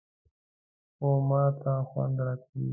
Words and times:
_خو 0.95 1.09
ماته 1.27 1.71
خوند 1.89 2.17
راکوي. 2.25 2.67